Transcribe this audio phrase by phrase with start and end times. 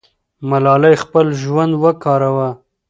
[0.49, 2.49] ملالۍ خپل ژوند ورکاوه.